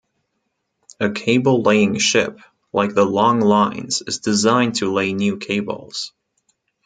[0.99, 2.39] A cable-laying ship,
[2.73, 6.11] like the "Long Lines", is designed to lay new cables.